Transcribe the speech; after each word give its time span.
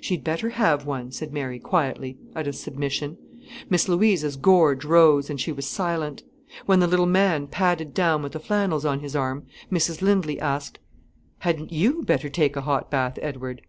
"She'd 0.00 0.22
better 0.22 0.50
have 0.50 0.86
one," 0.86 1.10
said 1.10 1.32
Mary, 1.32 1.58
quietly, 1.58 2.16
out 2.36 2.46
of 2.46 2.54
submission. 2.54 3.18
Miss 3.68 3.88
Louisa's 3.88 4.36
gorge 4.36 4.84
rose, 4.84 5.28
and 5.28 5.40
she 5.40 5.50
was 5.50 5.66
silent. 5.66 6.22
When 6.66 6.78
the 6.78 6.86
little 6.86 7.06
man 7.06 7.48
padded 7.48 7.92
down 7.92 8.22
with 8.22 8.34
the 8.34 8.38
flannels 8.38 8.84
on 8.84 9.00
his 9.00 9.16
arm, 9.16 9.46
Mrs 9.72 10.00
Lindley 10.00 10.38
asked: 10.38 10.78
"Hadn't 11.38 11.72
you 11.72 12.04
better 12.04 12.28
take 12.28 12.54
a 12.54 12.60
hot 12.60 12.88
bath, 12.88 13.18
Edward?" 13.20 13.62